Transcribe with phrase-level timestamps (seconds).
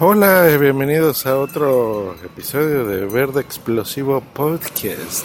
[0.00, 5.24] Hola y bienvenidos a otro episodio de Verde Explosivo Podcast.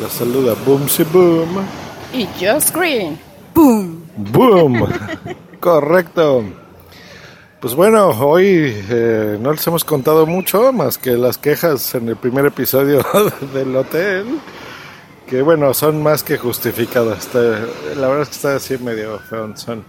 [0.00, 1.66] Los saluda Boomsy Boom.
[2.14, 3.18] Y Just Green.
[3.54, 4.06] ¡Boom!
[4.16, 4.88] ¡Boom!
[5.60, 6.44] Correcto.
[7.60, 12.16] Pues bueno, hoy eh, no les hemos contado mucho más que las quejas en el
[12.16, 13.04] primer episodio
[13.52, 14.40] del hotel.
[15.26, 17.34] Que bueno, son más que justificadas.
[17.34, 19.56] La verdad es que está así medio feo.
[19.56, 19.84] Son.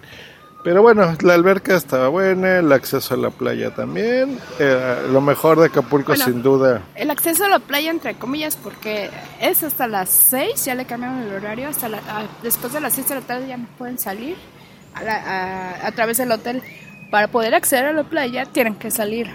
[0.63, 4.40] Pero bueno, la alberca estaba buena, el acceso a la playa también.
[4.60, 6.26] Eh, lo mejor de Acapulco Bueno.
[6.26, 6.82] sin duda.
[6.96, 11.20] El acceso a la playa, entre comillas, porque es hasta las 6, ya le cambiaron
[11.20, 13.99] el horario, hasta la- a- después de las 6 de la tarde ya no pueden
[13.99, 14.35] salir
[14.96, 15.24] a, la-
[15.84, 16.63] a- a través del hotel.
[17.12, 19.29] Para poder acceder a la playa tienen que salir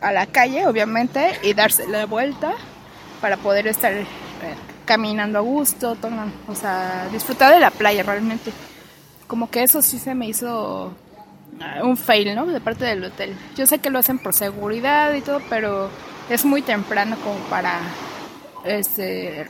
[0.00, 2.52] a la calle, obviamente, y darse la vuelta
[3.20, 3.92] para poder estar
[4.90, 8.50] caminando a gusto, toman- o sea, disfrutar de la playa realmente.
[9.28, 10.92] Como que eso sí se me hizo
[11.60, 12.44] ah, un fail, ¿no?
[12.46, 13.36] De parte del hotel.
[13.56, 15.88] Yo sé que lo hacen por seguridad y todo, pero
[16.28, 17.78] es muy temprano como para
[18.64, 19.46] este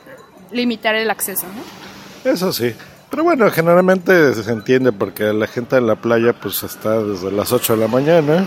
[0.52, 2.30] limitar el acceso, ¿no?
[2.30, 2.74] Eso sí.
[3.08, 7.50] Pero bueno, generalmente se entiende porque la gente en la playa pues está desde las
[7.50, 8.44] 8 de la mañana.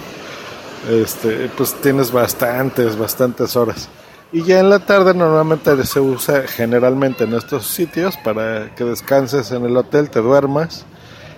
[0.92, 3.90] Este, pues tienes bastantes, bastantes horas.
[4.34, 9.52] Y ya en la tarde normalmente se usa generalmente en estos sitios para que descanses
[9.52, 10.86] en el hotel, te duermas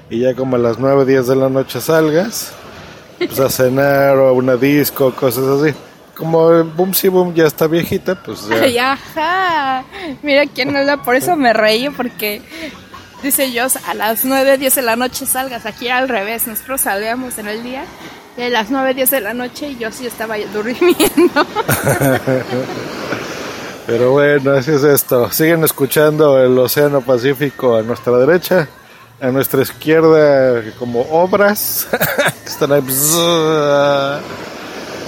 [0.10, 2.54] y ya como a las 9, 10 de la noche salgas
[3.18, 5.74] pues a cenar o a una disco, cosas así.
[6.16, 8.56] Como el Boom Si Boom ya está viejita, pues ya.
[8.62, 9.84] Ay, ajá.
[10.22, 12.42] Mira quién habla, por eso me reí, porque
[13.22, 17.38] dice yo, a las 9, 10 de la noche salgas, aquí al revés, nosotros salíamos
[17.38, 17.84] en el día,
[18.38, 20.98] y a las 9, 10 de la noche y yo sí estaba durmiendo.
[23.88, 25.32] Pero bueno, así es esto.
[25.32, 28.68] Siguen escuchando el Océano Pacífico a nuestra derecha,
[29.22, 31.88] a nuestra izquierda como obras.
[32.46, 32.82] Están ahí.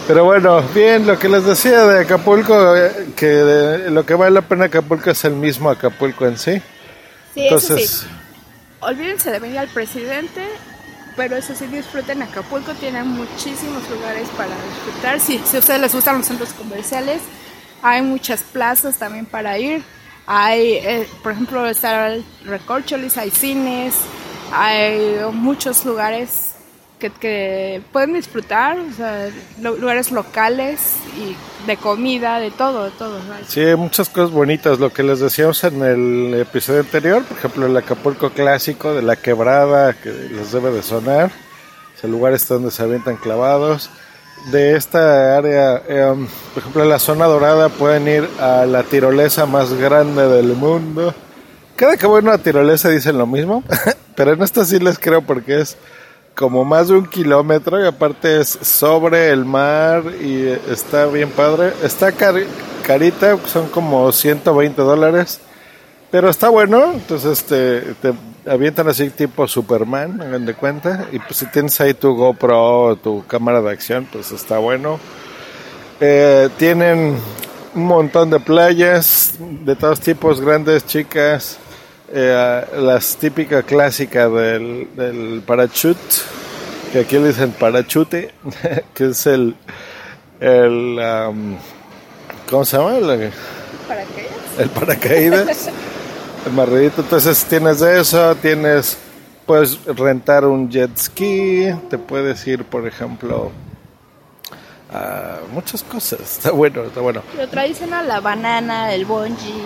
[0.08, 4.32] Pero bueno, bien, lo que les decía de Acapulco, eh, que de- lo que vale
[4.32, 6.62] la pena Acapulco es el mismo Acapulco en sí.
[7.34, 8.08] Sí, eso Entonces, sí.
[8.80, 10.44] Olvídense de venir al presidente,
[11.18, 15.20] pero eso sí, disfruten Acapulco, tienen muchísimos lugares para disfrutar.
[15.20, 17.22] Si, si a ustedes les gustan los centros comerciales,
[17.82, 19.84] hay muchas plazas también para ir.
[20.28, 23.96] Hay, eh, por ejemplo, está el Recorcholis, hay cines,
[24.54, 26.57] hay muchos lugares
[27.00, 29.30] que, que pueden disfrutar, o sea,
[29.62, 30.80] lu- lugares locales
[31.18, 31.36] y
[31.68, 33.20] de comida, de todo, de todo.
[33.48, 34.80] Sí, muchas cosas bonitas.
[34.80, 39.16] Lo que les decíamos en el episodio anterior, por ejemplo, el Acapulco clásico de la
[39.16, 41.32] quebrada, que les debe de sonar.
[41.96, 43.90] Es el lugar este donde se avientan clavados.
[44.52, 49.46] De esta área, em, por ejemplo, en la zona dorada pueden ir a la tirolesa
[49.46, 51.14] más grande del mundo.
[51.76, 53.64] Cada que voy a tirolesa dicen lo mismo,
[54.16, 55.78] pero en esta sí les creo porque es
[56.38, 61.74] como más de un kilómetro y aparte es sobre el mar y está bien padre.
[61.82, 62.46] Está cari-
[62.86, 65.40] carita, son como 120 dólares,
[66.12, 66.94] pero está bueno.
[66.94, 68.14] Entonces te, te
[68.48, 71.08] avientan así tipo Superman, hagan de cuenta.
[71.12, 75.00] Y pues si tienes ahí tu GoPro o tu cámara de acción, pues está bueno.
[76.00, 77.18] Eh, tienen
[77.74, 81.58] un montón de playas de todos tipos, grandes, chicas.
[82.10, 86.00] Eh, las típicas clásicas del, del parachute,
[86.94, 88.32] que aquí le dicen parachute,
[88.94, 89.56] que es el,
[90.40, 91.58] el um,
[92.50, 92.96] ¿cómo se llama?
[92.96, 93.32] El,
[93.88, 94.28] ¿Para qué?
[94.58, 95.70] el paracaídas,
[96.46, 97.02] el marredito.
[97.02, 98.98] Entonces tienes eso, tienes,
[99.46, 103.52] puedes rentar un jet ski, te puedes ir, por ejemplo,
[104.94, 106.22] a muchas cosas.
[106.22, 107.22] Está bueno, está bueno.
[107.38, 109.66] Lo tradicional, la banana, el bungee.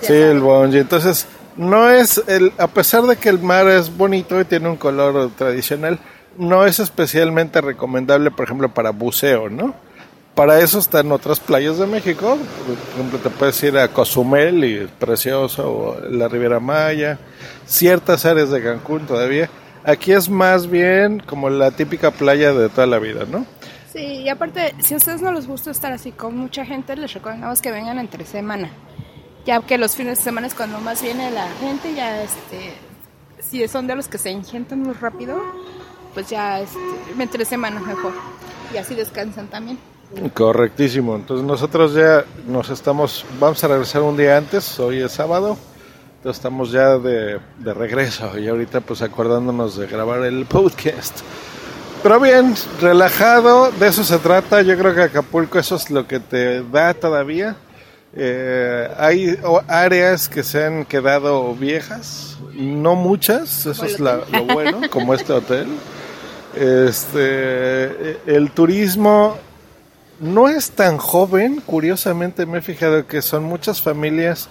[0.00, 0.80] Sí, el bungee.
[0.80, 4.76] Entonces, no es el, a pesar de que el mar es bonito y tiene un
[4.76, 5.98] color tradicional,
[6.36, 9.74] no es especialmente recomendable, por ejemplo, para buceo, ¿no?
[10.34, 12.36] Para eso están otras playas de México.
[12.66, 17.18] Por ejemplo, te puedes ir a Cozumel y es precioso, o la Riviera Maya,
[17.66, 19.48] ciertas áreas de Cancún todavía.
[19.84, 23.46] Aquí es más bien como la típica playa de toda la vida, ¿no?
[23.92, 27.14] Sí, y aparte, si a ustedes no les gusta estar así con mucha gente, les
[27.14, 28.70] recomendamos que vengan entre semana.
[29.46, 32.74] Ya que los fines de semana es cuando más viene la gente, ya este
[33.54, 35.40] si son de los que se ingentan muy rápido,
[36.12, 36.78] pues ya este,
[37.18, 38.12] entre semana mejor.
[38.72, 39.78] Y así descansan también.
[40.32, 41.16] Correctísimo.
[41.16, 45.56] Entonces nosotros ya nos estamos, vamos a regresar un día antes, hoy es sábado.
[46.16, 51.20] Entonces estamos ya de, de regreso y ahorita pues acordándonos de grabar el podcast.
[52.02, 54.62] Pero bien, relajado, de eso se trata.
[54.62, 57.56] Yo creo que Acapulco eso es lo que te da todavía.
[58.16, 59.36] Eh, hay
[59.68, 65.32] áreas que se han quedado viejas, no muchas, eso es la- lo bueno, como este
[65.32, 65.66] hotel.
[66.54, 69.36] Este, el turismo
[70.20, 74.48] no es tan joven, curiosamente me he fijado que son muchas familias,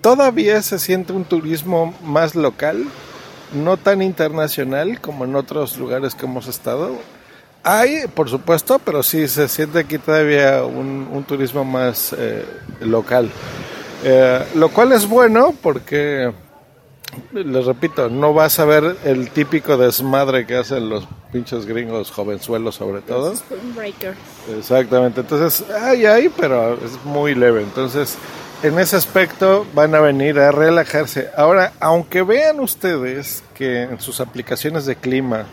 [0.00, 2.84] todavía se siente un turismo más local,
[3.52, 6.92] no tan internacional como en otros lugares que hemos estado.
[7.62, 12.44] Hay, por supuesto, pero sí se siente aquí todavía un, un turismo más eh,
[12.80, 13.30] local.
[14.02, 16.32] Eh, lo cual es bueno porque,
[17.32, 22.76] les repito, no vas a ver el típico desmadre que hacen los pinches gringos jovenzuelos
[22.76, 23.34] sobre todo.
[24.56, 27.62] Exactamente, entonces hay, hay, pero es muy leve.
[27.62, 28.16] Entonces,
[28.62, 31.28] en ese aspecto van a venir a relajarse.
[31.36, 35.44] Ahora, aunque vean ustedes que en sus aplicaciones de clima,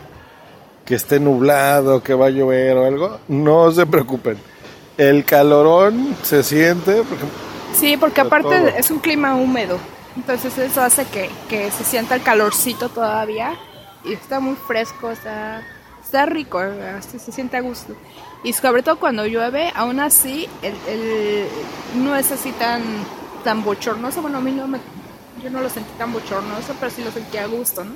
[0.88, 4.38] que esté nublado, que va a llover o algo, no se preocupen.
[4.96, 7.24] El calorón se siente, porque
[7.78, 8.68] Sí, porque aparte todo.
[8.68, 9.78] es un clima húmedo.
[10.16, 13.52] Entonces eso hace que, que se sienta el calorcito todavía.
[14.04, 15.62] Y está muy fresco, está,
[16.02, 17.94] está rico, hasta se siente a gusto.
[18.42, 21.48] Y sobre todo cuando llueve, aún así, el, el-
[21.96, 22.82] no es así tan,
[23.44, 24.22] tan bochornoso.
[24.22, 24.78] Bueno, a mí no me,
[25.42, 27.92] yo no lo sentí tan bochornoso, pero sí lo sentí a gusto, ¿no?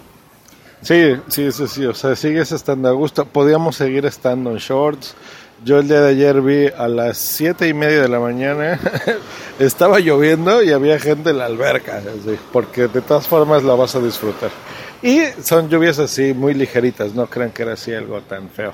[0.82, 3.24] Sí, sí, sí, sí, o sea, sigues estando a gusto.
[3.24, 5.14] Podíamos seguir estando en shorts.
[5.64, 8.80] Yo el día de ayer vi a las siete y media de la mañana,
[9.60, 13.94] estaba lloviendo y había gente en la alberca, así, porque de todas formas la vas
[13.94, 14.50] a disfrutar.
[15.02, 18.72] Y son lluvias así muy ligeritas, no crean que era así algo tan feo.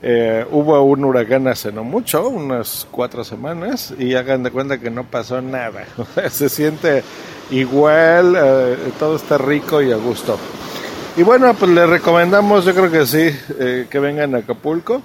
[0.00, 4.90] Eh, hubo un huracán hace no mucho, unas cuatro semanas, y hagan de cuenta que
[4.90, 5.86] no pasó nada.
[6.30, 7.02] Se siente
[7.50, 10.38] igual, eh, todo está rico y a gusto.
[11.14, 15.02] Y bueno, pues les recomendamos, yo creo que sí, eh, que vengan a Acapulco.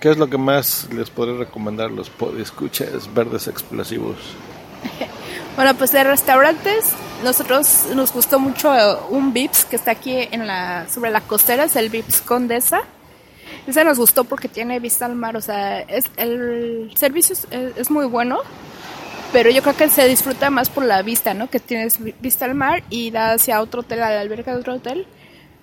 [0.00, 4.16] ¿Qué es lo que más les podré recomendar los escuchas verdes explosivos?
[5.56, 6.92] Bueno, pues de restaurantes,
[7.24, 11.64] nosotros nos gustó mucho eh, un Vips que está aquí en la, sobre la costera,
[11.64, 12.82] es el Vips Condesa.
[13.66, 18.06] Ese nos gustó porque tiene vista al mar, o sea, es, el servicio es muy
[18.06, 18.38] bueno,
[19.32, 21.48] pero yo creo que se disfruta más por la vista, ¿no?
[21.50, 24.60] Que tienes vi- vista al mar y da hacia otro hotel, a la alberca de
[24.60, 25.06] otro hotel,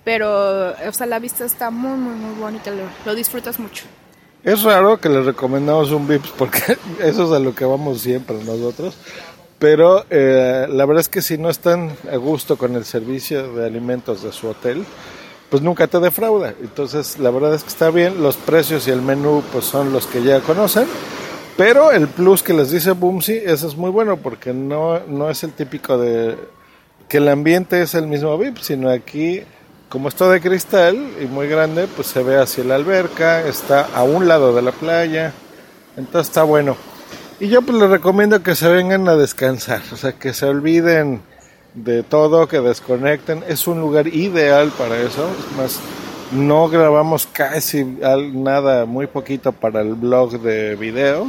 [0.03, 3.85] pero, o sea, la vista está muy, muy, muy bonita, lo, lo disfrutas mucho.
[4.43, 8.35] Es raro que les recomendamos un Vips porque eso es a lo que vamos siempre
[8.43, 8.95] nosotros.
[9.57, 13.65] Pero eh, la verdad es que si no están a gusto con el servicio de
[13.65, 14.85] alimentos de su hotel,
[15.49, 16.53] pues nunca te defrauda.
[16.61, 18.21] Entonces la verdad es que está bien.
[18.21, 20.85] Los precios y el menú pues son los que ya conocen.
[21.57, 25.43] Pero el plus que les dice Boomsy, eso es muy bueno porque no, no es
[25.43, 26.37] el típico de
[27.07, 29.41] que el ambiente es el mismo VIP, sino aquí,
[29.87, 33.87] como es todo de cristal y muy grande, pues se ve hacia la alberca, está
[33.93, 35.31] a un lado de la playa,
[35.95, 36.75] entonces está bueno.
[37.39, 41.21] Y yo pues les recomiendo que se vengan a descansar, o sea, que se olviden
[41.73, 45.79] de todo, que desconecten, es un lugar ideal para eso, es más,
[46.31, 51.27] no grabamos casi nada, muy poquito para el blog de video.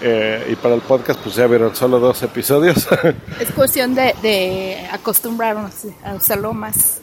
[0.00, 2.88] eh, y para el podcast pues ya vieron solo dos episodios.
[3.40, 5.72] Es cuestión de, acostumbrarnos
[6.04, 7.00] a usarlo más.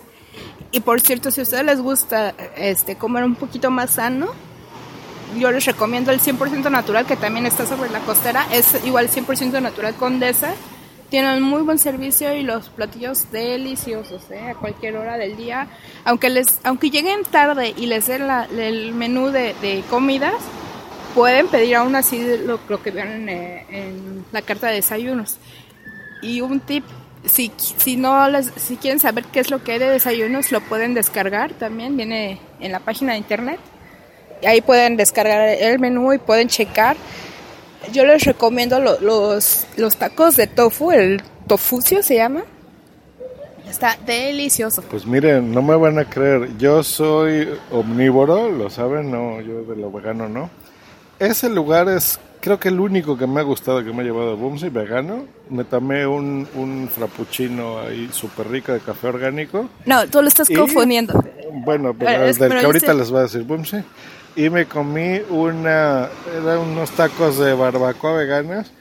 [0.72, 4.28] Y por cierto, si a ustedes les gusta este comer un poquito más sano,
[5.38, 8.48] yo les recomiendo el 100% natural que también está sobre la costera.
[8.52, 10.54] Es igual 100% natural Condesa.
[11.10, 14.50] Tienen muy buen servicio y los platillos deliciosos, ¿eh?
[14.50, 15.68] a cualquier hora del día.
[16.04, 20.34] Aunque les, aunque lleguen tarde y les den la- el menú de, de comidas,
[21.14, 25.38] pueden pedir aún así lo, lo que vean en, en la carta de desayunos.
[26.24, 26.84] Y un tip,
[27.24, 30.60] si, si no les, si quieren saber qué es lo que hay de desayunos, lo
[30.62, 33.60] pueden descargar también, viene en la página de internet.
[34.46, 36.98] Ahí pueden descargar el menú y pueden checar.
[37.92, 42.44] Yo les recomiendo lo- los, los tacos de tofu, el tofucio se llama.
[43.70, 44.84] Está delicioso.
[44.84, 49.76] Pues miren, no me van a creer, yo soy omnívoro, lo saben, no, yo de
[49.76, 50.50] lo vegano no.
[51.20, 54.32] Ese lugar es, creo que el único que me ha gustado que me ha llevado
[54.34, 55.26] a Boomsy, vegano.
[55.50, 59.68] Me tomé un, un frappuccino ahí súper rico de café orgánico.
[59.86, 60.54] No, tú lo estás ¿Y?
[60.56, 61.14] confundiendo.
[61.52, 63.78] Bueno, pero Pero es- del que ahorita les voy a decir Boomsy.
[64.36, 68.72] Y me comí una, eran unos tacos de barbacoa veganas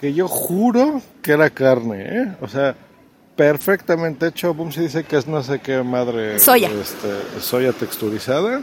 [0.00, 2.36] que yo juro que era carne, ¿eh?
[2.40, 2.74] O sea,
[3.36, 4.54] perfectamente hecho.
[4.54, 6.38] Boom se dice que es no sé qué madre.
[6.38, 6.70] Soya.
[6.70, 8.62] Este, soya texturizada.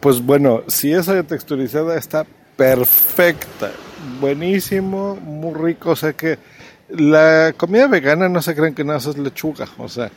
[0.00, 2.26] Pues bueno, si es soya texturizada está
[2.56, 3.72] perfecta.
[4.20, 5.90] Buenísimo, muy rico.
[5.90, 6.38] O sea que
[6.88, 9.66] la comida vegana no se creen que nada es lechuga.
[9.78, 10.10] O sea,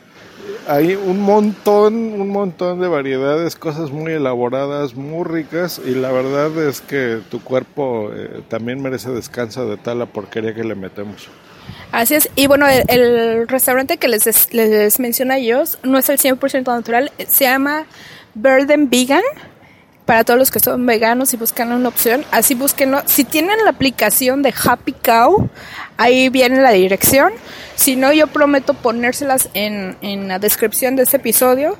[0.68, 5.80] hay un montón, un montón de variedades, cosas muy elaboradas, muy ricas.
[5.84, 10.54] Y la verdad es que tu cuerpo eh, también merece descanso de tal la porquería
[10.54, 11.28] que le metemos.
[11.92, 12.28] Así es.
[12.34, 17.12] Y bueno, el, restaurante que les, les menciono a ellos no es el 100% natural.
[17.28, 17.86] Se llama
[18.34, 19.22] Burden Vegan.
[20.04, 23.00] Para todos los que son veganos y buscan una opción, así búsquenlo.
[23.06, 25.48] Si tienen la aplicación de Happy Cow,
[25.96, 27.32] ahí viene la dirección.
[27.76, 31.76] Si no, yo prometo ponérselas en, en la descripción de este episodio.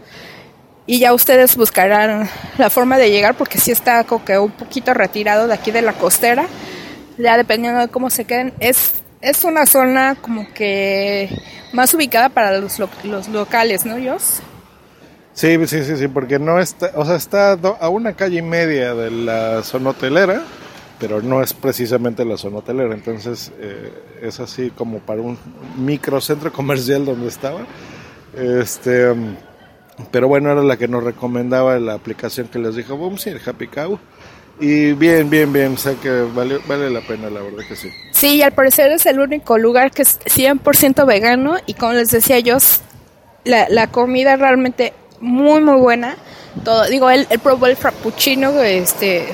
[0.87, 2.29] Y ya ustedes buscarán
[2.59, 5.83] la forma de llegar porque sí está como que un poquito retirado de aquí de
[5.83, 6.47] la costera.
[7.17, 8.53] Ya dependiendo de cómo se queden.
[8.61, 11.31] Es es una zona como que
[11.73, 14.41] más ubicada para los, lo, los locales, ¿no, Jos?
[15.33, 18.95] Sí, sí, sí, sí, porque no está, o sea, está a una calle y media
[18.95, 20.43] de la zona hotelera,
[20.99, 25.39] pero no es precisamente la zona hotelera, entonces eh, es así como para un
[25.77, 27.61] microcentro comercial donde estaba.
[28.37, 29.15] Este,
[30.11, 33.41] pero bueno, era la que nos recomendaba la aplicación que les dijo, boom, sí, el
[33.45, 33.99] Happy Cow.
[34.61, 37.91] Y bien, bien, bien, o sea que vale, vale la pena, la verdad que sí.
[38.13, 42.11] Sí, y al parecer es el único lugar que es 100% vegano y como les
[42.11, 42.59] decía yo,
[43.45, 46.17] la, la comida realmente muy, muy buena.
[46.65, 49.27] Todo, digo, él, él probó el frappuccino, este,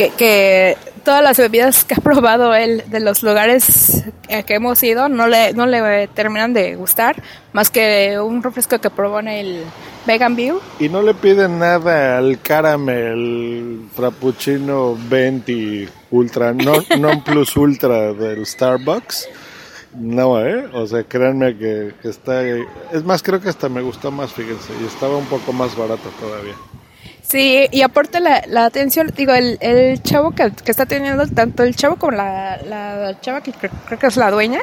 [0.00, 4.04] que, que todas las bebidas que ha probado él de los lugares
[4.46, 8.88] que hemos ido no le, no le terminan de gustar, más que un refresco que
[8.88, 9.64] probó en el
[10.06, 10.58] Vegan View.
[10.78, 18.46] Y no le piden nada al caramel frappuccino 20 ultra, non, non plus ultra del
[18.46, 19.28] Starbucks.
[19.98, 20.66] No, ¿eh?
[20.72, 22.42] O sea, créanme que, que está...
[22.92, 26.08] Es más, creo que hasta me gustó más, fíjense, y estaba un poco más barato
[26.20, 26.54] todavía.
[27.30, 31.62] Sí, y aparte la, la atención, digo, el, el chavo que, que, está teniendo, tanto
[31.62, 34.62] el chavo como la, la chava que creo, que es la dueña,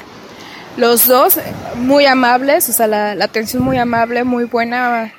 [0.76, 1.40] los dos
[1.78, 5.14] muy amables, o sea, la, la atención muy amable, muy buena,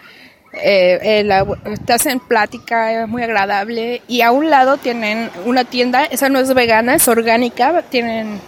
[0.52, 1.46] eh, eh, la,
[1.86, 6.52] te hacen plática, muy agradable, y a un lado tienen una tienda, esa no es
[6.52, 8.42] vegana, es orgánica, tienen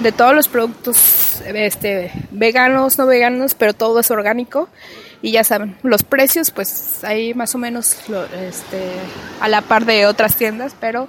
[0.00, 4.68] de todos los productos este, veganos, no veganos, pero todo es orgánico
[5.22, 8.92] y ya saben, los precios pues ahí más o menos lo, este,
[9.40, 11.08] a la par de otras tiendas, pero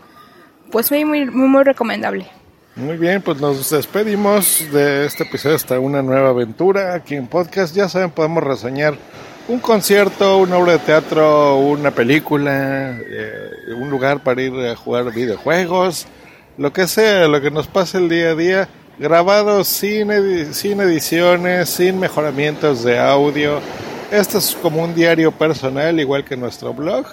[0.71, 2.27] pues muy, muy, muy recomendable.
[2.75, 7.75] Muy bien, pues nos despedimos de este episodio hasta una nueva aventura aquí en podcast.
[7.75, 8.95] Ya saben, podemos reseñar
[9.49, 15.11] un concierto, una obra de teatro, una película, eh, un lugar para ir a jugar
[15.11, 16.07] videojuegos,
[16.57, 20.79] lo que sea, lo que nos pase el día a día, grabado sin, edi sin
[20.79, 23.59] ediciones, sin mejoramientos de audio.
[24.11, 27.05] Esto es como un diario personal, igual que nuestro blog,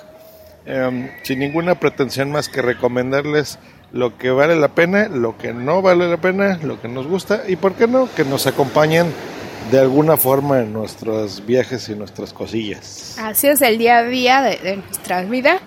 [0.67, 3.61] eh, sin ninguna pretensión más que recomendarles
[3.93, 7.45] lo que vale la pena, lo que no vale la pena, lo que nos gusta
[7.47, 9.13] y, ¿por qué no?, que nos acompañen
[9.71, 13.17] de alguna forma en nuestros viajes y nuestras cosillas.
[13.21, 15.61] Así es el día a día de, de nuestra vida.